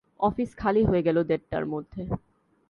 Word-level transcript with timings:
Office 0.19 0.49
খালি 0.57 0.81
হয়ে 0.85 1.05
গেল 1.07 1.17
দেড়টার 1.23 1.65
মধ্যে। 1.65 2.01